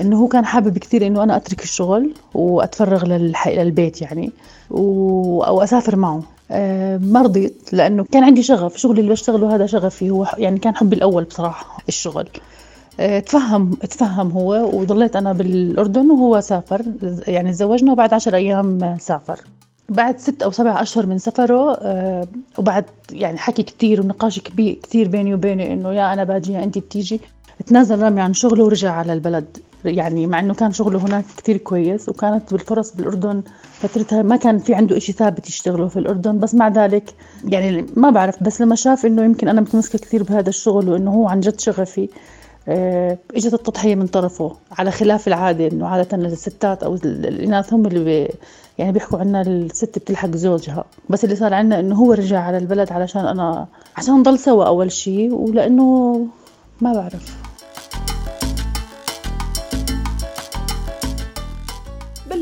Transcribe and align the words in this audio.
إنه 0.00 0.16
هو 0.16 0.26
كان 0.28 0.44
حابب 0.44 0.78
كثير 0.78 1.06
إنه 1.06 1.22
أنا 1.22 1.36
أترك 1.36 1.62
الشغل 1.62 2.14
وأتفرغ 2.34 3.04
للح... 3.04 3.48
للبيت 3.48 4.02
يعني 4.02 4.30
و... 4.70 5.42
أو 5.42 5.62
أسافر 5.62 5.96
معه. 5.96 6.22
أه 6.50 6.96
ما 6.96 7.22
رضيت 7.22 7.68
لأنه 7.72 8.04
كان 8.12 8.24
عندي 8.24 8.42
شغف. 8.42 8.76
شغلي 8.76 9.00
اللي 9.00 9.10
بشتغله 9.10 9.54
هذا 9.54 9.66
شغفي. 9.66 10.10
هو 10.10 10.26
يعني 10.38 10.58
كان 10.58 10.76
حبي 10.76 10.96
الأول 10.96 11.24
بصراحة 11.24 11.78
الشغل. 11.88 12.28
أه 13.00 13.18
تفهم 13.18 13.74
تفهم 13.74 14.30
هو 14.30 14.78
وضليت 14.80 15.16
أنا 15.16 15.32
بالأردن 15.32 16.10
وهو 16.10 16.40
سافر. 16.40 16.82
يعني 17.26 17.52
تزوجنا 17.52 17.92
وبعد 17.92 18.14
عشر 18.14 18.34
أيام 18.34 18.96
سافر. 19.00 19.40
بعد 19.88 20.18
ست 20.18 20.42
أو 20.42 20.50
سبع 20.50 20.82
أشهر 20.82 21.06
من 21.06 21.18
سفره 21.18 21.72
أه 21.72 22.26
وبعد 22.58 22.84
يعني 23.12 23.38
حكي 23.38 23.62
كثير 23.62 24.00
ونقاش 24.00 24.40
كبير 24.40 24.78
كثير 24.82 25.08
بيني 25.08 25.34
وبينه 25.34 25.64
إنه 25.64 25.92
يا 25.92 26.12
أنا 26.12 26.24
باجي 26.24 26.52
يا 26.52 26.64
انت 26.64 26.78
بتيجي. 26.78 27.20
تنازل 27.66 28.02
رامي 28.02 28.20
عن 28.20 28.34
شغله 28.34 28.64
ورجع 28.64 28.92
على 28.92 29.12
البلد. 29.12 29.58
يعني 29.86 30.26
مع 30.26 30.40
إنه 30.40 30.54
كان 30.54 30.72
شغله 30.72 30.98
هناك 30.98 31.24
كتير 31.36 31.56
كويس 31.56 32.08
وكانت 32.08 32.52
بالفرص 32.52 32.94
بالأردن 32.94 33.42
فترتها 33.72 34.22
ما 34.22 34.36
كان 34.36 34.58
في 34.58 34.74
عنده 34.74 34.96
إشي 34.96 35.12
ثابت 35.12 35.48
يشتغله 35.48 35.88
في 35.88 35.98
الأردن 35.98 36.38
بس 36.38 36.54
مع 36.54 36.68
ذلك 36.68 37.14
يعني 37.44 37.86
ما 37.96 38.10
بعرف 38.10 38.42
بس 38.42 38.60
لما 38.60 38.74
شاف 38.74 39.06
إنه 39.06 39.24
يمكن 39.24 39.48
أنا 39.48 39.60
متمسكة 39.60 39.98
كثير 39.98 40.22
بهذا 40.22 40.48
الشغل 40.48 40.88
وإنه 40.88 41.10
هو 41.10 41.28
عن 41.28 41.40
جد 41.40 41.60
شغفي 41.60 42.08
آه، 42.68 43.18
إجت 43.34 43.54
التضحية 43.54 43.94
من 43.94 44.06
طرفه 44.06 44.56
على 44.78 44.90
خلاف 44.90 45.28
العادة 45.28 45.66
إنه 45.66 45.86
عادة 45.86 46.16
الستات 46.16 46.82
أو 46.82 46.94
الإناث 47.04 47.72
هم 47.72 47.86
اللي 47.86 48.04
بي 48.04 48.28
يعني 48.78 48.92
بيحكوا 48.92 49.18
عنا 49.18 49.42
الست 49.42 49.98
بتلحق 49.98 50.30
زوجها 50.30 50.84
بس 51.10 51.24
اللي 51.24 51.36
صار 51.36 51.54
عنا 51.54 51.80
إنه 51.80 51.94
هو 51.94 52.12
رجع 52.12 52.40
على 52.40 52.58
البلد 52.58 52.92
علشان 52.92 53.26
أنا 53.26 53.66
عشان 53.96 54.14
نضل 54.14 54.38
سوا 54.38 54.64
أول 54.64 54.92
شيء 54.92 55.32
ولأنه 55.34 56.26
ما 56.80 56.92
بعرف. 56.92 57.45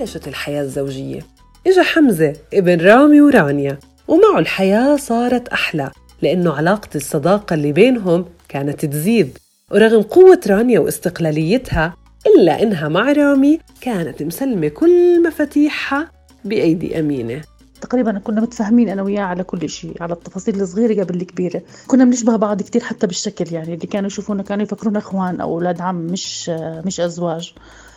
بلشت 0.04 0.28
الحياة 0.28 0.62
الزوجية. 0.62 1.20
إجا 1.66 1.82
حمزة 1.82 2.32
ابن 2.54 2.80
رامي 2.80 3.20
ورانيا 3.20 3.78
ومعه 4.08 4.38
الحياة 4.38 4.96
صارت 4.96 5.48
أحلى 5.48 5.90
لأنه 6.22 6.52
علاقة 6.52 6.88
الصداقة 6.94 7.54
اللي 7.54 7.72
بينهم 7.72 8.24
كانت 8.48 8.84
تزيد. 8.84 9.38
ورغم 9.70 10.02
قوة 10.02 10.40
رانيا 10.46 10.80
واستقلاليتها 10.80 11.96
إلا 12.26 12.62
إنها 12.62 12.88
مع 12.88 13.12
رامي 13.12 13.60
كانت 13.80 14.22
مسلمة 14.22 14.68
كل 14.68 15.22
مفاتيحها 15.22 16.10
بأيدي 16.44 17.00
أمينة. 17.00 17.42
تقريبا 17.80 18.18
كنا 18.18 18.40
متفاهمين 18.40 18.88
أنا 18.88 19.02
وياه 19.02 19.22
على 19.22 19.44
كل 19.44 19.68
شيء 19.68 20.02
على 20.02 20.12
التفاصيل 20.12 20.60
الصغيرة 20.60 21.04
قبل 21.04 21.20
الكبيرة. 21.20 21.62
كنا 21.86 22.04
بنشبه 22.04 22.36
بعض 22.36 22.62
كثير 22.62 22.82
حتى 22.82 23.06
بالشكل 23.06 23.54
يعني 23.54 23.74
اللي 23.74 23.86
كانوا 23.86 24.06
يشوفونا 24.06 24.42
كانوا 24.42 24.64
يفكرونا 24.64 24.98
إخوان 24.98 25.40
أو 25.40 25.54
أولاد 25.54 25.80
عم 25.80 25.96
مش 25.96 26.48
مش 26.84 27.00
أزواج. 27.00 27.54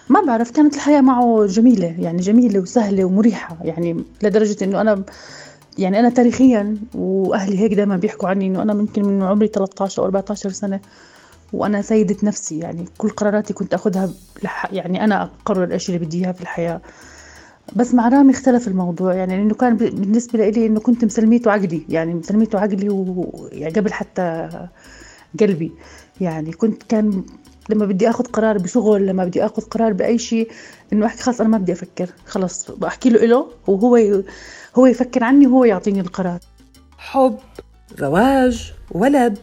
ما 0.10 0.22
بعرف 0.22 0.52
كانت 0.52 0.76
الحياة 0.76 1.02
معه 1.02 1.46
جميلة 1.46 1.96
يعني 2.00 2.18
جميلة 2.18 2.60
وسهلة 2.60 3.06
ومريحة. 3.06 3.58
يعني 3.62 4.04
لدرجة 4.24 4.64
إنه 4.64 4.82
أنا 4.82 5.04
يعني 5.78 6.00
أنا 6.00 6.10
تاريخيا 6.10 6.78
وأهلي 6.96 7.60
هيك 7.60 7.74
دائما 7.74 7.98
بيحكوا 7.98 8.30
عني 8.30 8.48
إنه 8.48 8.62
أنا 8.62 8.74
ممكن 8.74 9.04
من 9.06 9.24
عمري 9.24 9.48
13 9.48 10.02
أو 10.02 10.06
14 10.06 10.50
سنة 10.50 10.80
وأنا 11.54 11.82
سيدة 11.82 12.16
نفسي. 12.24 12.60
يعني 12.60 12.86
كل 12.98 13.10
قراراتي 13.10 13.54
كنت 13.54 13.74
أخذها 13.74 14.10
يعني 14.72 15.04
أنا 15.04 15.24
أقرر 15.24 15.64
الأشياء 15.64 15.98
اللي 15.98 16.08
بدي 16.08 16.18
إياها 16.24 16.32
في 16.32 16.42
الحياة. 16.42 16.82
بس 17.76 17.94
مع 17.94 18.08
رامي 18.08 18.32
اختلف 18.32 18.68
الموضوع. 18.68 19.14
يعني 19.14 19.38
لأنه 19.38 19.54
كان 19.54 19.78
بالنسبة 19.78 20.50
لي 20.50 20.66
إنه 20.66 20.80
كنت 20.80 21.06
مسلميته 21.06 21.52
عقلي. 21.52 21.82
يعني 21.90 22.14
مسلميته 22.14 22.60
عقلي 22.60 22.90
ويعني 22.90 23.74
قبل 23.74 23.94
حتى 23.94 24.50
قلبي. 25.40 25.72
يعني 26.22 26.52
كنت 26.52 26.84
كان 26.84 27.24
لما 27.70 27.86
بدي 27.86 28.10
آخذ 28.10 28.24
قرار 28.24 28.58
بشغل 28.58 29.08
لما 29.08 29.26
بدي 29.26 29.46
آخذ 29.46 29.62
قرار 29.62 29.94
بأي 29.94 30.18
شيء 30.18 30.52
إنه 30.94 31.06
أحكي 31.06 31.24
خلص 31.24 31.42
أنا 31.42 31.50
ما 31.50 31.58
بدي 31.58 31.72
أفكر 31.72 32.10
خلص 32.26 32.72
بحكي 32.72 33.10
له 33.10 33.26
له 33.26 33.48
وهو 33.68 34.22
هو 34.76 34.86
يفكر 34.86 35.24
عني 35.24 35.48
وهو 35.48 35.64
يعطيني 35.64 36.00
القرار. 36.00 36.40
حب 36.98 37.38
زواج 37.98 38.74
ولد 38.92 39.38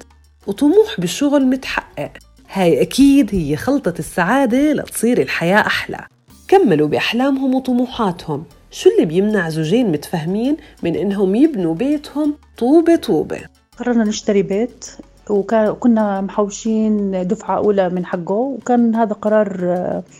وطموح 0.46 1.00
بالشغل 1.00 1.46
متحقق. 1.46 2.10
هاي 2.52 2.82
أكيد 2.82 3.34
هي 3.34 3.56
خلطة 3.56 3.94
السعادة 3.98 4.72
لتصير 4.72 5.22
الحياة 5.22 5.60
أحلى. 5.66 6.06
كملوا 6.48 6.88
بأحلامهم 6.88 7.54
وطموحاتهم. 7.54 8.44
شو 8.70 8.90
اللي 8.90 9.06
بيمنع 9.06 9.48
زوجين 9.48 9.92
متفاهمين 9.92 10.56
من 10.82 10.96
إنهم 10.96 11.34
يبنوا 11.34 11.74
بيتهم 11.74 12.34
طوبة 12.58 12.96
طوبة؟ 12.96 13.40
قررنا 13.78 14.04
نشتري 14.04 14.42
بيت 14.42 14.86
وكنا 15.30 16.20
محوشين 16.20 17.26
دفعة 17.28 17.56
أولى 17.56 17.88
من 17.88 18.06
حقه 18.06 18.34
وكان 18.34 18.94
هذا 18.94 19.12
قرار 19.12 19.56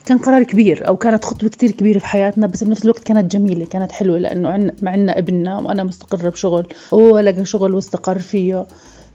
كان 0.04 0.19
قرار 0.19 0.42
كبير 0.42 0.88
أو 0.88 0.97
كانت 0.97 1.25
خطوة 1.25 1.50
كتير 1.50 1.70
كبيرة 1.70 1.98
في 1.98 2.06
حياتنا 2.06 2.47
بس 2.47 2.65
بنفس 2.65 2.84
الوقت 2.84 3.04
كانت 3.04 3.32
جميلة 3.32 3.66
كانت 3.66 3.92
حلوة 3.92 4.19
لأنه 4.19 4.48
عنا 4.48 4.72
معنا 4.82 5.19
ابننا 5.19 5.59
وأنا 5.59 5.84
مستقرة 5.84 6.28
بشغل 6.28 6.66
وهو 6.92 7.19
لقى 7.19 7.44
شغل 7.44 7.75
واستقر 7.75 8.19
فيه 8.19 8.66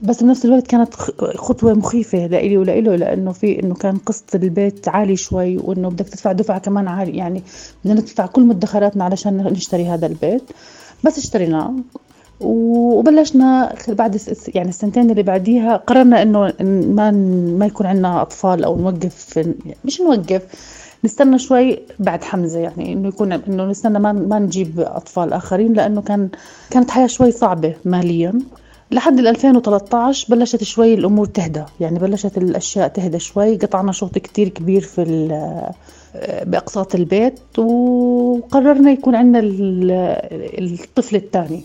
بس 0.02 0.22
بنفس 0.22 0.44
الوقت 0.44 0.66
كانت 0.66 0.94
خطوة 1.36 1.74
مخيفة 1.74 2.26
لإلي 2.26 2.56
ولإله 2.56 2.96
لأنه 2.96 3.32
في 3.32 3.62
إنه 3.62 3.74
كان 3.74 3.96
قسط 3.98 4.34
البيت 4.34 4.88
عالي 4.88 5.16
شوي 5.16 5.56
وإنه 5.58 5.88
بدك 5.88 6.08
تدفع 6.08 6.32
دفعة 6.32 6.58
كمان 6.58 6.88
عالي 6.88 7.16
يعني 7.16 7.42
بدنا 7.84 8.00
ندفع 8.00 8.26
كل 8.26 8.42
مدخراتنا 8.42 9.04
علشان 9.04 9.36
نشتري 9.36 9.86
هذا 9.86 10.06
البيت 10.06 10.42
بس 11.04 11.18
اشتريناه. 11.18 11.74
وبلشنا 12.40 13.74
بعد 13.88 14.20
يعني 14.54 14.68
السنتين 14.68 15.10
اللي 15.10 15.22
بعديها 15.22 15.76
قررنا 15.76 16.22
إنه 16.22 16.52
ما 16.94 17.10
ما 17.58 17.66
يكون 17.66 17.86
عندنا 17.86 18.22
أطفال 18.22 18.64
أو 18.64 18.76
نوقف 18.76 19.48
مش 19.84 20.00
نوقف 20.00 20.42
نستنى 21.04 21.38
شوي 21.38 21.78
بعد 21.98 22.24
حمزة 22.24 22.58
يعني 22.58 22.92
إنه 22.92 23.08
يكون 23.08 23.32
إنه 23.32 23.66
نستنى 23.66 23.98
ما 23.98 24.12
ما 24.12 24.38
نجيب 24.38 24.80
أطفال 24.80 25.32
آخرين 25.32 25.72
لأنه 25.72 26.02
كان 26.02 26.28
كانت 26.70 26.90
حياة 26.90 27.06
شوي 27.06 27.30
صعبة 27.32 27.74
ماليا 27.84 28.32
لحد 28.92 29.18
2013 29.18 30.26
بلشت 30.30 30.64
شوي 30.64 30.94
الأمور 30.94 31.26
تهدى 31.26 31.64
يعني 31.80 31.98
بلشت 31.98 32.38
الأشياء 32.38 32.88
تهدى 32.88 33.18
شوي. 33.18 33.56
قطعنا 33.56 33.92
شوط 33.92 34.18
كتير 34.18 34.48
كبير 34.48 34.80
في 34.80 35.04
بأقساط 36.42 36.94
البيت 36.94 37.58
وقررنا 37.58 38.90
يكون 38.90 39.14
عندنا 39.14 39.40
الطفل 40.58 41.16
الثاني. 41.16 41.64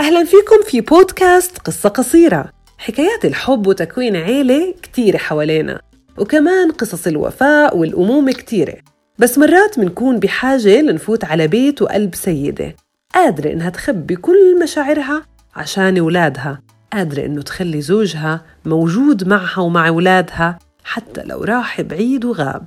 أهلا 0.00 0.24
فيكم 0.24 0.62
في 0.66 0.80
بودكاست 0.80 1.58
قصة 1.58 1.88
قصيرة. 1.88 2.52
حكايات 2.78 3.24
الحب 3.24 3.66
وتكوين 3.66 4.16
عيلة 4.16 4.74
كتيرة 4.82 5.18
حوالينا 5.18 5.80
وكمان 6.18 6.70
قصص 6.70 7.06
الوفاء 7.06 7.76
والأمومة 7.76 8.32
كتيرة. 8.32 8.74
بس 9.18 9.38
مرات 9.38 9.78
منكون 9.78 10.18
بحاجة 10.18 10.80
لنفوت 10.80 11.24
على 11.24 11.48
بيت 11.48 11.82
وقلب 11.82 12.14
سيدة. 12.14 12.76
قادرة 13.14 13.52
إنها 13.52 13.70
تخبي 13.70 14.16
كل 14.16 14.62
مشاعرها 14.62 15.22
عشان 15.56 15.98
أولادها. 15.98 16.60
قادرة 16.92 17.26
إنه 17.26 17.42
تخلي 17.42 17.80
زوجها 17.80 18.44
موجود 18.64 19.28
معها 19.28 19.60
ومع 19.60 19.88
أولادها 19.88 20.58
حتى 20.84 21.22
لو 21.24 21.44
راح 21.44 21.80
بعيد 21.80 22.24
وغاب. 22.24 22.66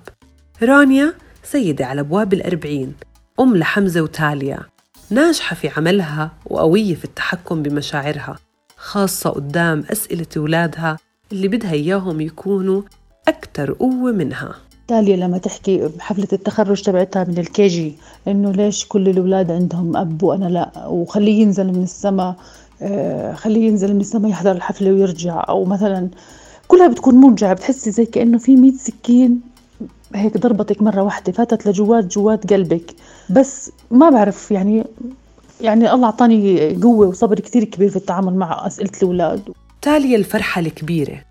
رانيا 0.64 1.14
سيدة 1.44 1.86
على 1.86 2.02
أبواب 2.02 2.34
الأربعين. 2.34 2.94
أم 3.40 3.58
لحمزة 3.58 4.02
وتاليا. 4.02 4.73
ناجحة 5.10 5.56
في 5.56 5.70
عملها 5.78 6.32
وقوية 6.46 6.96
في 6.96 7.06
التحكم 7.06 7.64
بمشاعرها 7.64 8.36
خاصة 8.78 9.30
قدام 9.30 9.84
أسئلة 9.92 10.26
أولادها 10.38 10.98
اللي 11.32 11.48
بدها 11.48 11.72
إياهم 11.72 12.22
يكونوا 12.22 12.82
أكثر 13.28 13.72
قوة 13.74 14.12
منها. 14.12 14.56
تاليا 14.88 15.16
لما 15.16 15.38
تحكي 15.38 15.88
بحفلة 15.98 16.28
التخرج 16.34 16.82
تبعتها 16.82 17.24
من 17.24 17.38
الكيجي 17.38 17.96
إنه 18.28 18.52
ليش 18.52 18.86
كل 18.86 19.10
الأولاد 19.10 19.52
عندهم 19.52 19.98
أب 19.98 20.24
وأنا 20.24 20.46
لا؟ 20.46 20.88
وخليه 20.88 21.42
ينزل 21.42 21.68
من 21.68 21.84
السماء 21.84 22.36
آه، 22.82 23.34
خليه 23.34 23.68
ينزل 23.68 23.94
من 23.94 24.02
السماء 24.02 24.32
يحضر 24.32 24.52
الحفلة 24.52 24.92
ويرجع. 24.92 25.46
أو 25.50 25.66
مثلا 25.66 26.10
كلها 26.68 26.88
بتكون 26.88 27.16
موجعة 27.16 27.54
بتحسي 27.54 27.92
زي 27.92 28.06
كأنه 28.06 28.38
في 28.38 28.56
مية 28.56 28.74
سكين 28.78 29.42
هيك 30.16 30.38
ضربتك 30.38 30.82
مرة 30.82 31.02
واحدة 31.02 31.32
فاتت 31.32 31.68
لجوات 31.68 32.06
جوات 32.06 32.54
قلبك. 32.54 32.92
بس 33.30 33.72
ما 33.92 34.10
بعرف 34.10 34.52
يعني 34.52 34.84
يعني 35.62 35.94
الله 35.94 36.06
أعطاني 36.06 36.74
قوة 36.76 37.08
وصبر 37.08 37.40
كثير 37.40 37.64
كبير 37.64 37.90
في 37.90 37.96
التعامل 37.96 38.34
مع 38.36 38.68
أسئلة 38.68 38.92
الأولاد. 38.98 39.42
تالية 39.82 40.16
الفرحة 40.16 40.62
الكبيرة. 40.62 41.22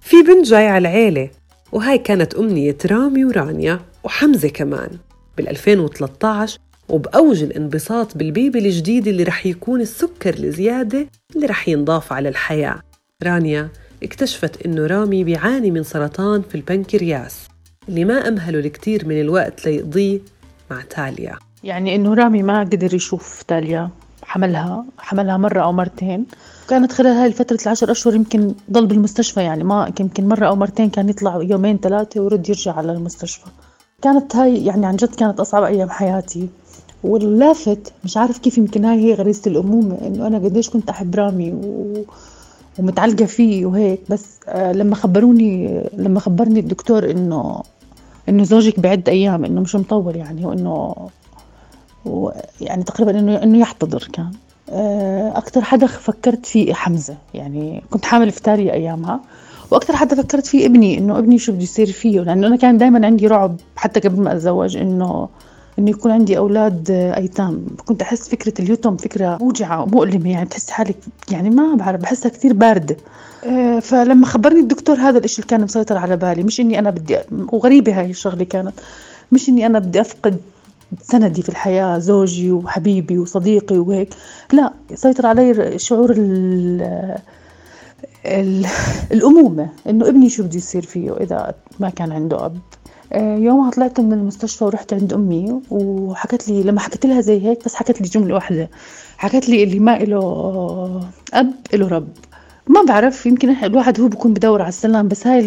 في 0.00 0.22
بنت 0.22 0.46
جاي 0.46 0.66
على 0.68 0.88
العيلة 0.88 1.30
وهاي 1.72 1.98
كانت 1.98 2.34
أمنية 2.34 2.76
رامي 2.90 3.24
ورانيا 3.24 3.80
وحمزة 4.04 4.48
كمان. 4.48 4.90
بال 5.36 5.48
2013 5.48 6.58
وبأوج 6.88 7.42
الانبساط 7.42 8.16
بالبيبي 8.16 8.58
الجديد 8.58 9.08
اللي 9.08 9.22
رح 9.22 9.46
يكون 9.46 9.80
السكر 9.80 10.34
الزيادة 10.34 11.06
اللي 11.36 11.46
رح 11.46 11.68
ينضاف 11.68 12.12
على 12.12 12.28
الحياة. 12.28 12.80
رانيا 13.22 13.68
اكتشفت 14.02 14.66
إنه 14.66 14.86
رامي 14.86 15.24
بيعاني 15.24 15.70
من 15.70 15.82
سرطان 15.82 16.42
في 16.42 16.54
البنكرياس. 16.54 17.36
اللي 17.88 18.04
ما 18.04 18.28
أمهله 18.28 18.58
الكثير 18.58 19.06
من 19.06 19.20
الوقت 19.20 19.66
ليقضيه 19.66 20.20
مع 20.70 20.82
تاليا. 20.82 21.36
يعني 21.64 21.94
إنه 21.94 22.14
رامي 22.14 22.42
ما 22.42 22.60
قدر 22.60 22.94
يشوف 22.94 23.42
تاليا 23.42 23.90
حملها 24.22 24.84
حملها 24.98 25.36
مرة 25.36 25.60
أو 25.60 25.72
مرتين. 25.72 26.26
كانت 26.68 26.92
خلال 26.92 27.12
هاي 27.12 27.26
الفترة 27.26 27.58
العشر 27.62 27.90
أشهر 27.90 28.14
يمكن 28.14 28.54
ضل 28.70 28.86
بالمستشفى 28.86 29.40
يعني 29.40 29.64
ما 29.64 29.92
يمكن 30.00 30.28
مرة 30.28 30.46
أو 30.46 30.56
مرتين 30.56 30.90
كان 30.90 31.08
يطلع 31.08 31.42
يومين 31.42 31.78
ثلاثة 31.78 32.20
ويرد 32.20 32.48
يرجع 32.48 32.72
على 32.72 32.92
المستشفى. 32.92 33.46
كانت 34.02 34.36
هاي 34.36 34.64
يعني 34.64 34.86
عن 34.86 34.96
جد 34.96 35.14
كانت 35.14 35.40
أصعب 35.40 35.62
أيام 35.62 35.90
حياتي. 35.90 36.48
واللافت 37.04 37.92
مش 38.04 38.16
عارف 38.16 38.38
كيف 38.38 38.58
يمكن 38.58 38.84
هاي 38.84 38.98
هي 38.98 39.14
غريزة 39.14 39.42
الأمومة 39.46 39.98
إنه 40.06 40.26
أنا 40.26 40.38
قديش 40.38 40.70
كنت 40.70 40.90
أحب 40.90 41.14
رامي 41.14 41.52
و... 41.52 42.04
ومتعلقة 42.78 43.24
فيه 43.24 43.66
وهيك. 43.66 44.00
بس 44.10 44.24
آه 44.48 44.72
لما 44.72 44.94
خبروني 44.94 45.82
لما 45.96 46.20
خبرني 46.20 46.60
الدكتور 46.60 47.10
إنه 47.10 47.62
إنه 48.28 48.44
زوجك 48.44 48.80
بعد 48.80 49.08
أيام 49.08 49.44
إنه 49.44 49.60
مش 49.60 49.74
مطول 49.74 50.16
يعني 50.16 50.46
وإنه 50.46 50.94
يعني 52.60 52.84
تقريبا 52.84 53.18
إنه 53.18 53.42
إنه 53.42 53.58
يحتضر 53.58 54.08
كان. 54.12 54.30
آه 54.70 55.38
أكثر 55.38 55.64
حدا 55.64 55.86
فكرت 55.86 56.46
فيه 56.46 56.74
حمزة 56.74 57.16
يعني 57.34 57.82
كنت 57.90 58.04
حامل 58.04 58.30
فتاري 58.30 58.72
أيامها 58.72 59.20
وأكثر 59.70 59.96
حدا 59.96 60.22
فكرت 60.22 60.46
فيه 60.46 60.66
ابني 60.66 60.98
إنه 60.98 61.18
ابني 61.18 61.38
شو 61.38 61.52
بده 61.52 61.62
يصير 61.62 61.86
فيه 61.86 62.20
لأنه 62.20 62.46
أنا 62.46 62.56
كان 62.56 62.78
دائما 62.78 63.06
عندي 63.06 63.26
رعب 63.26 63.56
حتى 63.76 64.00
قبل 64.00 64.20
ما 64.22 64.32
أتزوج 64.32 64.76
إنه 64.76 65.28
إنه 65.78 65.90
يكون 65.90 66.10
عندي 66.12 66.38
أولاد 66.38 66.90
أيتام. 66.90 67.66
كنت 67.86 68.02
أحس 68.02 68.28
فكرة 68.28 68.62
اليتم 68.62 68.96
فكرة 68.96 69.38
موجعة 69.40 69.82
ومؤلمة 69.82 70.30
يعني 70.30 70.48
تحس 70.48 70.70
حالك 70.70 70.96
يعني 71.30 71.50
ما 71.50 71.74
بعرف 71.74 72.00
بحسها 72.00 72.28
كثير 72.28 72.52
باردة. 72.52 72.96
آه، 73.46 73.78
فلما 73.78 74.26
خبرني 74.26 74.60
الدكتور 74.60 74.96
هذا 74.96 75.18
الإشي 75.18 75.36
اللي 75.36 75.48
كان 75.48 75.60
مسيطر 75.60 75.96
على 75.96 76.16
بالي 76.16 76.42
مش 76.42 76.60
إني 76.60 76.78
أنا 76.78 76.90
بدي 76.90 77.18
وغريبة 77.52 78.00
هاي 78.00 78.10
الشغلة 78.10 78.44
كانت 78.44 78.72
مش 79.32 79.48
إني 79.48 79.66
أنا 79.66 79.78
بدي 79.78 80.00
أفقد 80.00 80.36
سندي 81.02 81.42
في 81.42 81.48
الحياة 81.48 81.98
زوجي 81.98 82.52
وحبيبي 82.52 83.18
وصديقي 83.18 83.78
وهيك. 83.78 84.14
لا 84.52 84.72
سيطر 84.94 85.26
علي 85.26 85.78
شعور 85.78 86.14
ال 86.16 87.16
الأمومة 89.12 89.68
إنه 89.88 90.08
ابني 90.08 90.28
شو 90.28 90.42
بده 90.42 90.56
يصير 90.56 90.82
فيه 90.82 91.16
إذا 91.20 91.54
ما 91.80 91.90
كان 91.90 92.12
عنده 92.12 92.46
أب. 92.46 92.56
آه، 92.56 92.75
يومها 93.14 93.70
طلعت 93.70 94.00
من 94.00 94.12
المستشفى 94.12 94.64
ورحت 94.64 94.92
عند 94.92 95.12
أمي 95.12 95.60
وحكت 95.70 96.48
لي 96.48 96.62
لما 96.62 96.80
حكيت 96.80 97.06
لها 97.06 97.20
زي 97.20 97.46
هيك 97.46 97.64
بس 97.64 97.74
حكت 97.74 98.00
لي 98.00 98.08
جملة 98.08 98.34
واحدة. 98.34 98.70
حكت 99.16 99.48
لي 99.48 99.62
اللي 99.62 99.78
ما 99.78 99.98
له 99.98 101.06
أب 101.34 101.52
له 101.74 101.88
رب. 101.88 102.08
ما 102.68 102.82
بعرف 102.82 103.26
يمكن 103.26 103.50
الواحد 103.50 104.00
هو 104.00 104.08
بكون 104.08 104.32
بدور 104.32 104.62
على 104.62 104.68
السلام 104.68 105.08
بس 105.08 105.26
هاي 105.26 105.40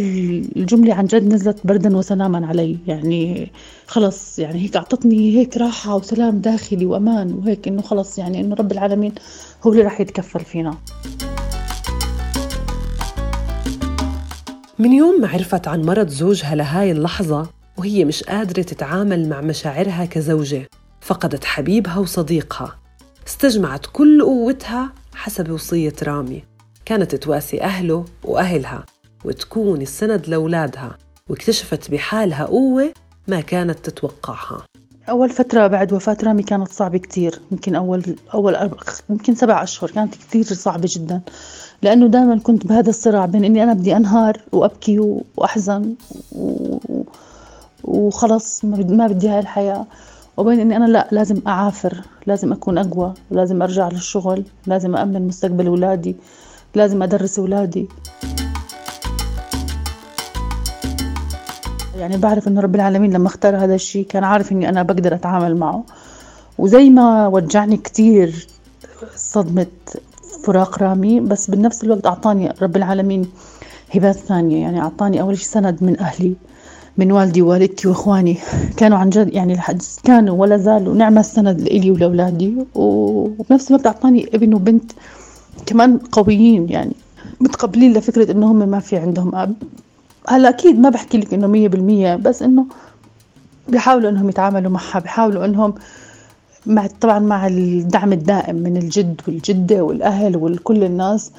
الجملة 0.55 0.93
عن 0.93 1.05
جد 1.05 1.33
نزلت 1.33 1.57
بردا 1.63 1.97
وسلاما 1.97 2.47
علي. 2.47 2.77
يعني 2.87 3.51
خلص 3.87 4.39
يعني 4.39 4.59
هيك 4.59 4.75
أعطتني 4.75 5.37
هيك 5.37 5.57
راحة 5.57 5.95
وسلام 5.95 6.39
داخلي 6.39 6.85
وأمان 6.85 7.33
وهيك 7.33 7.67
إنه 7.67 7.81
خلص 7.81 8.19
يعني 8.19 8.41
إنه 8.41 8.55
رب 8.55 8.71
العالمين 8.71 9.11
هو 9.63 9.71
اللي 9.71 9.83
راح 9.83 10.01
يتكفل 10.01 10.39
فينا. 10.39 10.77
من 14.79 14.93
يوم 14.93 15.21
ما 15.21 15.27
عرفت 15.27 15.67
عن 15.67 15.81
مرض 15.81 16.07
زوجها 16.07 16.55
لهاي 16.55 16.91
اللحظة 16.91 17.49
وهي 17.77 18.05
مش 18.05 18.23
قادرة 18.23 18.61
تتعامل 18.61 19.29
مع 19.29 19.41
مشاعرها 19.41 20.05
كزوجة 20.05 20.69
فقدت 21.01 21.45
حبيبها 21.45 21.97
وصديقها. 21.97 22.79
استجمعت 23.27 23.85
كل 23.93 24.21
قوتها 24.21 24.93
حسب 25.15 25.51
وصية 25.51 25.93
رامي. 26.03 26.43
كانت 26.85 27.15
تواسي 27.15 27.61
أهله 27.61 28.05
وأهلها 28.23 28.85
وتكون 29.25 29.81
السند 29.81 30.27
لأولادها 30.27 30.97
واكتشفت 31.29 31.91
بحالها 31.91 32.45
قوة 32.45 32.93
ما 33.27 33.41
كانت 33.41 33.89
تتوقعها. 33.89 34.65
أول 35.09 35.29
فترة 35.29 35.67
بعد 35.67 35.93
وفاة 35.93 36.17
رامي 36.23 36.43
كانت 36.43 36.71
صعبة 36.71 36.97
كتير. 36.97 37.39
يمكن 37.51 37.75
أول 37.75 38.15
أول 38.33 38.55
أربع 38.55 38.77
يمكن 39.09 39.35
سبع 39.35 39.63
أشهر 39.63 39.91
كانت 39.91 40.15
كتير 40.15 40.43
صعبة 40.43 40.89
جدا. 40.91 41.21
لأنه 41.81 42.07
دائما 42.07 42.39
كنت 42.39 42.67
بهذا 42.67 42.89
الصراع 42.89 43.25
بين 43.25 43.45
إني 43.45 43.63
أنا 43.63 43.73
بدي 43.73 43.95
أنهار 43.95 44.41
وأبكي 44.51 45.21
وأحزن 45.37 45.95
و... 46.31 46.77
وخلص 47.83 48.65
ما 48.65 49.07
بدي 49.07 49.29
هاي 49.29 49.39
الحياة. 49.39 49.85
وبين 50.37 50.59
إني 50.59 50.77
أنا 50.77 50.85
لا 50.85 51.07
لازم 51.11 51.41
أعافر 51.47 52.01
لازم 52.27 52.53
أكون 52.53 52.77
أقوى 52.77 53.13
لازم 53.31 53.61
أرجع 53.61 53.89
للشغل 53.89 54.43
لازم 54.67 54.95
أأمن 54.95 55.27
مستقبل 55.27 55.67
أولادي 55.67 56.15
لازم 56.75 57.03
أدرس 57.03 57.39
أولادي. 57.39 57.87
يعني 61.99 62.17
بعرف 62.17 62.47
إنه 62.47 62.61
رب 62.61 62.75
العالمين 62.75 63.13
لما 63.13 63.27
اختار 63.27 63.57
هذا 63.57 63.75
الشيء 63.75 64.05
كان 64.05 64.23
عارف 64.23 64.51
إني 64.51 64.69
أنا 64.69 64.83
بقدر 64.83 65.13
أتعامل 65.13 65.57
معه. 65.57 65.83
وزي 66.57 66.89
ما 66.89 67.27
وجعني 67.27 67.77
كثير 67.77 68.47
صدمة 69.15 69.67
فراق 70.43 70.83
رامي 70.83 71.19
بس 71.19 71.51
بنفس 71.51 71.83
الوقت 71.83 72.05
أعطاني 72.05 72.53
رب 72.61 72.75
العالمين 72.75 73.29
هبات 73.95 74.15
ثانية. 74.15 74.61
يعني 74.61 74.79
أعطاني 74.81 75.21
أول 75.21 75.37
شيء 75.37 75.47
سند 75.47 75.83
من 75.83 75.99
أهلي 75.99 76.35
من 76.97 77.11
والدي 77.11 77.41
ووالدتي 77.41 77.87
وإخواني. 77.87 78.37
كانوا 78.77 78.97
عن 78.97 79.09
جد 79.09 79.33
يعني 79.33 79.57
كانوا 80.03 80.35
ولا 80.41 80.57
زالوا 80.57 80.95
نعمة 80.95 81.19
السند 81.19 81.61
لإلي 81.61 81.91
ولأولادي. 81.91 82.55
وبنفس 82.75 83.71
الوقت 83.71 83.85
أعطاني 83.85 84.29
ابن 84.33 84.53
وبنت 84.53 84.91
كمان 85.65 85.97
قويين 85.97 86.69
يعني 86.69 86.93
متقبلين 87.39 87.93
لفكرة 87.93 88.31
انه 88.31 88.51
هم 88.51 88.69
ما 88.69 88.79
في 88.79 88.97
عندهم 88.97 89.35
أب. 89.35 89.55
هلا 90.29 90.49
أكيد 90.49 90.79
ما 90.79 90.89
بحكي 90.89 91.17
لك 91.17 91.33
إنه 91.33 91.47
مية 91.47 91.67
بالمية 91.67 92.15
بس 92.15 92.41
إنه 92.41 92.65
بيحاولوا 93.67 94.09
إنهم 94.09 94.29
يتعاملوا 94.29 94.71
معها 94.71 94.99
بيحاولوا 94.99 95.45
إنهم 95.45 95.75
مع 96.65 96.87
طبعا 97.01 97.19
مع 97.19 97.47
الدعم 97.47 98.13
الدائم 98.13 98.55
من 98.55 98.77
الجد 98.77 99.21
والجدة 99.27 99.83
والأهل 99.83 100.37
وكل 100.37 100.83
الناس 100.83 101.31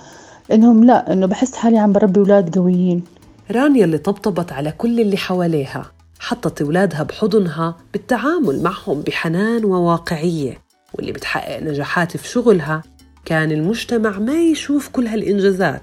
إنهم 0.53 0.85
لا 0.85 1.13
إنه 1.13 1.27
بحس 1.27 1.55
حالي 1.55 1.79
عم 1.79 1.93
بربي 1.93 2.21
أولاد 2.21 2.59
قويين. 2.59 3.03
رانيا 3.51 3.85
اللي 3.85 3.99
طبطبت 3.99 4.53
على 4.53 4.73
كل 4.73 5.01
اللي 5.01 5.17
حواليها 5.17 5.93
حطت 6.21 6.63
أولادها 6.63 7.03
بحضنها 7.03 7.77
بالتعامل 7.93 8.63
معهم 8.63 9.01
بحنان 9.01 9.65
وواقعية 9.65 10.59
واللي 10.95 11.13
بتحقق 11.13 11.63
نجاحات 11.63 12.17
في 12.17 12.29
شغلها 12.29 12.83
كان 13.25 13.53
المجتمع 13.53 14.19
ما 14.19 14.43
يشوف 14.43 14.89
كل 14.89 15.07
هالإنجازات 15.07 15.83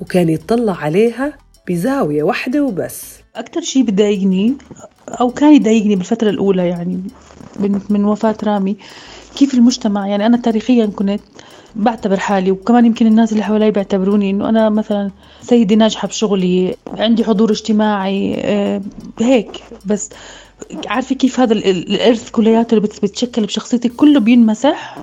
وكان 0.00 0.28
يتطلع 0.28 0.76
عليها 0.76 1.32
بزاوية 1.68 2.22
واحدة 2.22 2.62
وبس. 2.64 3.02
أكثر 3.36 3.60
شيء 3.60 3.82
بضايقني 3.82 4.54
أو 5.08 5.30
كان 5.30 5.54
يضايقني 5.54 5.96
بالفترة 5.96 6.30
الأولى 6.30 6.68
يعني 6.68 7.02
من, 7.90 8.04
وفاة 8.04 8.36
رامي 8.44 8.76
كيف 9.36 9.54
المجتمع؟ 9.54 10.06
يعني 10.08 10.26
أنا 10.26 10.36
تاريخيا 10.36 10.86
كنت 10.86 11.20
بعتبر 11.76 12.16
حالي 12.16 12.50
وكمان 12.50 12.86
يمكن 12.86 13.06
الناس 13.06 13.32
اللي 13.32 13.44
حوالي 13.44 13.70
بيعتبروني 13.70 14.30
إنه 14.30 14.48
أنا 14.48 14.68
مثلا 14.68 15.10
سيدة 15.42 15.76
ناجحة 15.76 16.08
بشغلي 16.08 16.76
عندي 16.86 17.24
حضور 17.24 17.50
اجتماعي 17.50 18.34
آه، 18.38 18.82
هيك. 19.20 19.50
بس 19.86 20.10
عارفة 20.86 21.14
كيف 21.14 21.40
هذا 21.40 21.52
الإرث 21.52 22.30
كلياته 22.30 22.74
اللي 22.76 22.88
بتشكل 23.02 23.46
بشخصيتك 23.46 23.92
كله 23.92 24.20
بينمسح؟ 24.20 24.98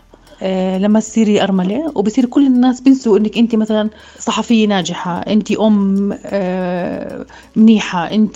لما 0.78 1.00
تصيري 1.00 1.44
أرملة 1.44 1.92
وبصير 1.96 2.26
كل 2.26 2.46
الناس 2.48 2.82
بينسوا 2.82 3.18
إنك 3.18 3.38
أنت 3.38 3.56
مثلا 3.56 3.90
صحفية 4.20 4.68
ناجحة 4.68 5.20
أنت 5.20 5.52
أم 5.52 6.18
آه، 6.26 7.26
منيحة 7.56 8.12
أنت 8.12 8.36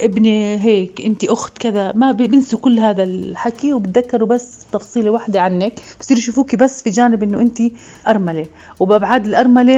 ابنة 0.00 0.54
هيك 0.54 1.00
أنت 1.04 1.24
أخت 1.24 1.58
كذا 1.58 1.92
ما 1.92 2.12
بينسوا 2.12 2.58
كل 2.58 2.78
هذا 2.78 3.02
الحكي 3.04 3.72
وبتذكروا 3.72 4.28
بس 4.28 4.66
تفصيلة 4.72 5.10
واحدة 5.10 5.40
عنك. 5.40 5.72
بصيروا 6.00 6.18
يشوفوكي 6.20 6.56
بس 6.56 6.82
في 6.82 6.90
جانب 6.90 7.22
إنه 7.22 7.40
أنت 7.40 7.58
أرملة. 8.08 8.46
وبأبعاد 8.80 9.26
الأرملة 9.26 9.72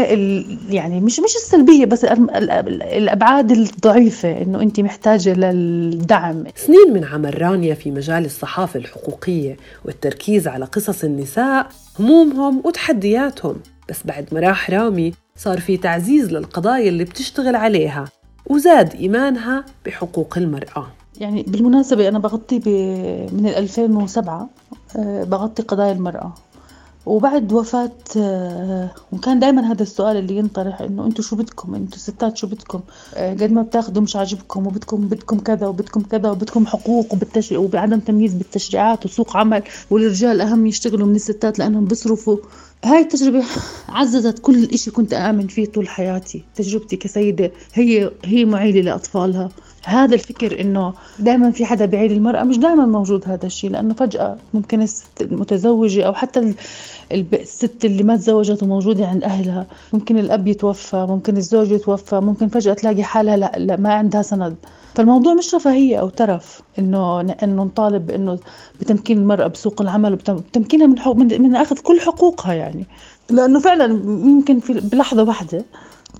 يعني 0.70 1.00
مش 1.00 1.20
مش 1.20 1.36
السلبية 1.36 1.84
بس 1.86 2.04
الأبعاد 2.04 3.50
الضعيفة 3.50 4.42
إنه 4.42 4.62
أنت 4.62 4.80
محتاجة 4.80 5.34
للدعم. 5.34 6.44
سنين 6.56 6.92
من 6.92 7.04
عمل 7.04 7.42
رانيا 7.42 7.74
في 7.74 7.90
مجال 7.90 8.24
الصحافة 8.24 8.80
الحقوقية 8.80 9.56
والتركيز 9.84 10.48
على 10.48 10.64
قصص 10.64 11.04
النساء 11.04 11.59
همومهم 12.00 12.62
وتحدياتهم. 12.64 13.56
بس 13.88 13.96
بعد 14.04 14.26
ما 14.32 14.40
راح 14.40 14.70
رامي 14.70 15.12
صار 15.36 15.60
في 15.60 15.76
تعزيز 15.76 16.32
للقضايا 16.32 16.88
اللي 16.88 17.04
بتشتغل 17.04 17.56
عليها 17.56 18.04
وزاد 18.46 18.94
إيمانها 18.94 19.64
بحقوق 19.86 20.38
المرأة. 20.38 20.86
يعني 21.20 21.42
بالمناسبة 21.42 22.08
أنا 22.08 22.18
بغطي 22.18 22.58
من 23.32 23.46
2007 23.56 24.48
آه، 24.96 25.24
بغطي 25.24 25.62
قضايا 25.62 25.92
المرأة. 25.92 26.34
وبعد 27.06 27.52
وفاة 27.52 27.92
آه، 28.16 28.90
وكان 29.12 29.38
دائما 29.38 29.72
هذا 29.72 29.82
السؤال 29.82 30.16
اللي 30.16 30.36
ينطرح 30.36 30.80
إنه 30.80 31.06
أنتم 31.06 31.22
شو 31.22 31.36
بدكم؟ 31.36 31.74
أنتم 31.74 31.98
ستات 31.98 32.36
شو 32.36 32.46
بدكم؟ 32.46 32.80
آه، 33.14 33.32
قد 33.32 33.52
ما 33.52 33.62
بتاخذوا 33.62 34.02
مش 34.02 34.16
عاجبكم 34.16 34.66
وبدكم 34.66 35.08
بدكم 35.08 35.38
كذا 35.38 35.66
وبدكم 35.66 36.02
كذا 36.02 36.30
وبدكم 36.30 36.66
حقوق 36.66 37.12
وبالتش... 37.12 37.52
وبعدم 37.52 38.00
تمييز 38.00 38.34
بالتشريعات 38.34 39.06
وسوق 39.06 39.36
عمل 39.36 39.62
والرجال 39.90 40.40
أهم 40.40 40.66
يشتغلوا 40.66 41.06
من 41.06 41.16
الستات 41.16 41.58
لأنهم 41.58 41.84
بيصرفوا. 41.84 42.36
هاي 42.84 43.00
التجربة 43.00 43.44
عززت 43.88 44.38
كل 44.38 44.64
إشي 44.64 44.90
كنت 44.90 45.12
آمن 45.12 45.46
فيه 45.46 45.66
طول 45.66 45.88
حياتي. 45.88 46.44
تجربتي 46.54 46.96
كسيدة 46.96 47.52
هي 47.74 48.10
هي 48.24 48.44
معيلة 48.44 48.80
لأطفالها. 48.80 49.48
هذا 49.84 50.14
الفكر 50.14 50.60
إنه 50.60 50.92
دائما 51.18 51.50
في 51.50 51.64
حدا 51.64 51.86
بعيد 51.86 52.12
المرأة 52.12 52.42
مش 52.42 52.58
دائما 52.58 52.86
موجود 52.86 53.28
هذا 53.28 53.46
الشيء 53.46 53.70
لأنه 53.70 53.94
فجأة 53.94 54.36
ممكن 54.54 54.82
الست 54.82 55.22
المتزوجة 55.22 56.06
أو 56.06 56.14
حتى 56.14 56.54
الست 57.12 57.84
اللي 57.84 58.02
ما 58.02 58.16
تزوجت 58.16 58.62
وموجودة 58.62 59.06
عند 59.06 59.24
أهلها 59.24 59.66
ممكن 59.92 60.18
الأب 60.18 60.48
يتوفى 60.48 61.06
ممكن 61.08 61.36
الزوج 61.36 61.70
يتوفى 61.70 62.20
ممكن 62.20 62.48
فجأة 62.48 62.74
تلاقي 62.74 63.02
حالها 63.02 63.36
لا, 63.36 63.52
لا 63.56 63.76
ما 63.76 63.94
عندها 63.94 64.22
سند. 64.22 64.56
فالموضوع 64.94 65.34
مش 65.34 65.54
رفاهية 65.54 65.96
أو 65.96 66.08
ترف 66.08 66.62
إنه 66.78 67.20
إنه 67.20 67.64
نطالب 67.64 68.06
بانه 68.06 68.38
بتمكين 68.80 69.18
المرأة 69.18 69.46
بسوق 69.46 69.82
العمل 69.82 70.12
وبتمكينها 70.12 70.86
من, 70.86 70.96
من, 71.16 71.42
من 71.42 71.56
أخذ 71.56 71.78
كل 71.78 72.00
حقوقها 72.00 72.52
يعني. 72.52 72.86
لأنه 73.30 73.60
فعلا 73.60 73.86
ممكن 74.04 74.60
في 74.60 74.72
بلحظة 74.72 75.22
واحدة 75.22 75.64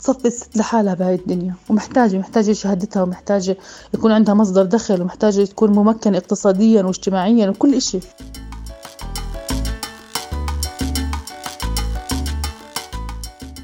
تصفي 0.01 0.29
الست 0.29 0.57
لحالها 0.57 0.95
بهاي 0.95 1.15
الدنيا 1.15 1.55
ومحتاجة 1.71 2.19
محتاجة 2.19 2.53
شهادتها 2.53 3.03
ومحتاجة 3.03 3.57
يكون 3.95 4.13
عندها 4.13 4.35
مصدر 4.35 4.65
دخل 4.65 5.03
ومحتاجة 5.03 5.45
تكون 5.45 5.71
ممكنة 5.71 6.19
اقتصاديا 6.19 6.83
واجتماعيا 6.83 7.49
وكل 7.51 7.75
إشي. 7.75 8.01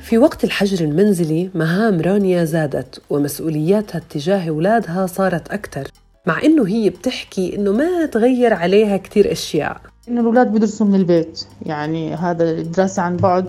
في 0.02 0.18
وقت 0.18 0.44
الحجر 0.44 0.84
المنزلي 0.84 1.50
مهام 1.54 2.00
رانيا 2.00 2.44
زادت 2.44 3.02
ومسؤولياتها 3.10 3.98
اتجاه 3.98 4.48
أولادها 4.48 5.06
صارت 5.06 5.48
أكثر 5.48 5.88
مع 6.26 6.42
إنه 6.42 6.66
هي 6.66 6.90
بتحكي 6.90 7.56
إنه 7.56 7.72
ما 7.72 8.06
تغير 8.06 8.54
عليها 8.54 8.96
كتير 8.96 9.32
أشياء. 9.32 9.80
إنه 10.08 10.20
الأولاد 10.20 10.52
بيدرسوا 10.52 10.86
من 10.86 10.94
البيت 10.94 11.44
يعني 11.62 12.14
هذا 12.14 12.50
الدراسة 12.50 13.02
عن 13.02 13.16
بعد 13.16 13.46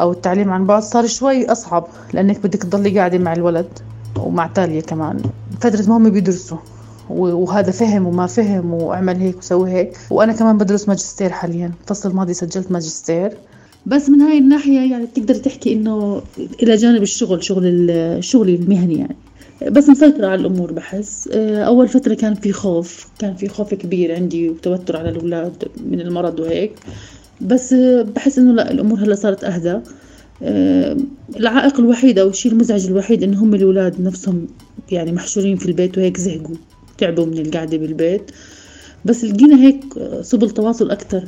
أو 0.00 0.12
التعليم 0.12 0.50
عن 0.50 0.66
بعد 0.66 0.82
صار 0.82 1.06
شوي 1.06 1.52
أصعب 1.52 1.86
لأنك 2.12 2.38
بدك 2.38 2.62
تضلي 2.62 2.98
قاعدة 2.98 3.18
مع 3.18 3.32
الولد 3.32 3.68
ومع 4.18 4.46
تالية 4.46 4.80
كمان. 4.80 5.20
فترة 5.60 5.88
ما 5.88 5.96
هم 5.96 6.10
بيدرسوا 6.10 6.58
وهذا 7.10 7.70
فهم 7.70 8.06
وما 8.06 8.26
فهم 8.26 8.74
واعمل 8.74 9.16
هيك 9.16 9.38
وسوي 9.38 9.70
هيك. 9.70 9.96
وأنا 10.10 10.32
كمان 10.32 10.58
بدرس 10.58 10.88
ماجستير 10.88 11.30
حاليا. 11.30 11.72
الفصل 11.82 12.10
الماضي 12.10 12.34
سجلت 12.34 12.72
ماجستير. 12.72 13.32
بس 13.86 14.08
من 14.08 14.20
هاي 14.20 14.38
الناحية 14.38 14.90
يعني 14.90 15.06
بتقدر 15.06 15.34
تحكي 15.34 15.72
إنه 15.72 16.22
إلى 16.62 16.76
جانب 16.76 17.02
الشغل 17.02 17.44
شغل 17.44 17.90
الشغل 17.90 18.48
المهني 18.48 18.98
يعني. 18.98 19.16
بس 19.70 19.88
مسيطرة 19.88 20.26
على 20.26 20.40
الأمور 20.40 20.72
بحس. 20.72 21.28
أول 21.32 21.88
فترة 21.88 22.14
كان 22.14 22.34
في 22.34 22.52
خوف 22.52 23.08
كان 23.18 23.34
في 23.34 23.48
خوف 23.48 23.74
كبير 23.74 24.14
عندي 24.14 24.48
وتوتر 24.48 24.96
على 24.96 25.08
الأولاد 25.08 25.64
من 25.90 26.00
المرض 26.00 26.40
وهيك. 26.40 26.72
بس 27.40 27.74
بحس 28.14 28.38
إنه 28.38 28.52
لا 28.52 28.70
الأمور 28.70 28.98
هلا 28.98 29.14
صارت 29.14 29.44
أهدى. 29.44 29.80
آه، 30.42 30.96
العائق 31.36 31.80
الوحيد 31.80 32.18
أو 32.18 32.28
الشيء 32.28 32.52
المزعج 32.52 32.86
الوحيد 32.86 33.22
إنه 33.22 33.42
هم 33.42 33.54
الأولاد 33.54 34.00
نفسهم 34.00 34.46
يعني 34.92 35.12
محشورين 35.12 35.56
في 35.56 35.66
البيت 35.66 35.98
وهيك 35.98 36.16
زهقوا 36.16 36.56
تعبوا 36.98 37.26
من 37.26 37.38
القعدة 37.38 37.78
بالبيت. 37.78 38.30
بس 39.04 39.24
لقينا 39.24 39.56
هيك 39.56 39.84
سبل 40.22 40.50
تواصل 40.50 40.90
أكثر 40.90 41.24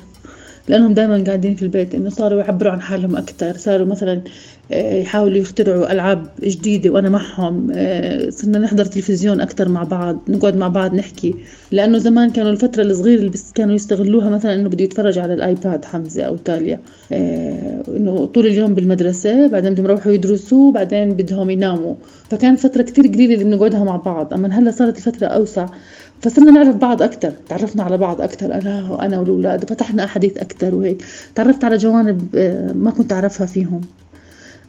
لأنهم 0.68 0.94
دائما 0.94 1.24
قاعدين 1.26 1.54
في 1.54 1.62
البيت 1.62 1.94
إنه 1.94 2.10
صاروا 2.10 2.40
يعبروا 2.40 2.72
عن 2.72 2.80
حالهم 2.80 3.16
أكثر 3.16 3.56
صاروا 3.56 3.86
مثلا 3.86 4.22
يحاولوا 4.70 5.36
يخترعوا 5.36 5.92
ألعاب 5.92 6.26
جديدة 6.42 6.90
وأنا 6.90 7.08
معهم. 7.08 7.68
آه، 7.74 8.30
صرنا 8.30 8.58
نحضر 8.58 8.84
تلفزيون 8.84 9.40
أكثر 9.40 9.68
مع 9.68 9.82
بعض 9.82 10.18
نقعد 10.28 10.56
مع 10.56 10.68
بعض 10.68 10.94
نحكي. 10.94 11.34
لأنه 11.72 11.98
زمان 11.98 12.30
كانوا 12.30 12.50
الفترة 12.50 12.82
الصغيرة 12.82 13.18
اللي 13.18 13.30
بس 13.30 13.52
كانوا 13.52 13.74
يستغلوها 13.74 14.30
مثلا 14.30 14.54
إنه 14.54 14.68
بده 14.68 14.84
يتفرج 14.84 15.18
على 15.18 15.34
الآيباد 15.34 15.84
حمزة 15.84 16.22
أو 16.22 16.36
تاليا. 16.36 16.80
آه، 17.12 17.82
إنه 17.96 18.24
طول 18.26 18.46
اليوم 18.46 18.74
بالمدرسة 18.74 19.46
بعدين 19.46 19.72
بدهم 19.74 19.86
يروحوا 19.86 20.12
يدرسوا 20.12 20.72
بعدين 20.72 21.14
بدهم 21.14 21.50
يناموا. 21.50 21.94
فكان 22.30 22.56
فترة 22.56 22.82
كتير 22.82 23.06
قليلة 23.06 23.34
اللي 23.34 23.44
بنقعدها 23.44 23.84
مع 23.84 23.96
بعض. 23.96 24.34
أما 24.34 24.58
هلأ 24.58 24.70
صارت 24.70 24.96
الفترة 24.96 25.26
أوسع. 25.26 25.66
فصرنا 26.22 26.50
نعرف 26.50 26.76
بعض 26.76 27.02
أكثر 27.02 27.32
تعرفنا 27.48 27.82
على 27.82 27.98
بعض 27.98 28.20
أكثر 28.20 28.54
أنا 28.54 28.90
وأنا 28.90 29.18
والأولاد. 29.20 29.64
فتحنا 29.70 30.04
أحاديث 30.04 30.38
أكثر 30.38 30.74
وهيك. 30.74 31.04
تعرفت 31.34 31.64
على 31.64 31.76
جوانب 31.76 32.36
آه، 32.36 32.72
ما 32.72 32.90
كنت 32.90 33.12
أعرفها 33.12 33.46
فيهم. 33.46 33.80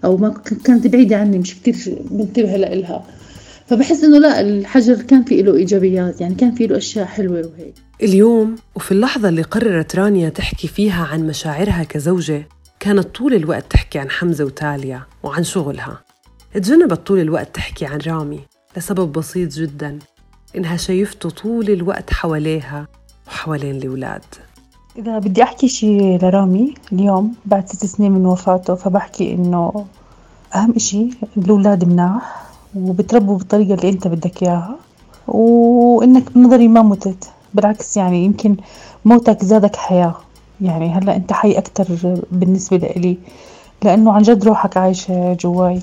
أو 0.05 0.17
ما 0.17 0.41
كانت 0.63 0.87
بعيدة 0.87 1.15
عني 1.17 1.37
مش 1.39 1.55
كتير 1.55 1.97
منتبهة 2.11 2.57
لإلها 2.57 3.05
فبحس 3.67 4.03
إنه 4.03 4.17
لا 4.19 4.41
الحجر 4.41 5.01
كان 5.01 5.23
في 5.23 5.41
له 5.41 5.55
إيجابيات 5.55 6.21
يعني 6.21 6.35
كان 6.35 6.55
في 6.55 6.67
له 6.67 6.77
أشياء 6.77 7.05
حلوة 7.05 7.37
وهيك. 7.37 7.73
اليوم 8.03 8.55
وفي 8.75 8.91
اللحظة 8.91 9.29
اللي 9.29 9.41
قررت 9.41 9.95
رانيا 9.95 10.29
تحكي 10.29 10.67
فيها 10.67 11.03
عن 11.05 11.27
مشاعرها 11.27 11.83
كزوجة 11.83 12.47
كانت 12.79 13.15
طول 13.15 13.33
الوقت 13.33 13.65
تحكي 13.71 13.99
عن 13.99 14.09
حمزة 14.09 14.45
وتاليا 14.45 15.01
وعن 15.23 15.43
شغلها. 15.43 16.01
تجنبت 16.53 17.07
طول 17.07 17.19
الوقت 17.19 17.55
تحكي 17.55 17.85
عن 17.85 17.99
رامي 18.07 18.39
لسبب 18.77 19.11
بسيط 19.11 19.53
جدا 19.53 19.99
إنها 20.55 20.77
شايفته 20.77 21.29
طول 21.29 21.69
الوقت 21.69 22.13
حواليها 22.13 22.87
وحوالين 23.27 23.75
الأولاد. 23.75 24.23
إذا 24.97 25.19
بدي 25.19 25.43
أحكي 25.43 25.67
شي 25.67 26.17
لرامي 26.17 26.73
اليوم 26.91 27.33
بعد 27.45 27.69
ست 27.69 27.85
سنين 27.85 28.11
من 28.11 28.25
وفاته 28.25 28.75
فبحكي 28.75 29.33
إنه 29.33 29.85
أهم 30.55 30.73
إشي 30.75 31.09
الأولاد 31.37 31.83
مناح 31.83 32.43
وبتربوا 32.75 33.37
بالطريقة 33.37 33.73
اللي 33.73 33.89
أنت 33.89 34.07
بدك 34.07 34.43
إياها 34.43 34.75
وإنك 35.27 36.33
بنظري 36.33 36.67
ما 36.67 36.81
متت. 36.81 37.29
بالعكس 37.53 37.97
يعني 37.97 38.25
يمكن 38.25 38.55
موتك 39.05 39.43
زادك 39.45 39.75
حياة. 39.75 40.15
يعني 40.61 40.89
هلأ 40.89 41.15
أنت 41.15 41.33
حي 41.33 41.51
أكتر 41.51 41.85
بالنسبة 42.31 42.77
لإلي 42.77 43.17
لأنه 43.83 44.11
عن 44.11 44.21
جد 44.21 44.45
روحك 44.45 44.77
عايشة 44.77 45.33
جواي. 45.33 45.81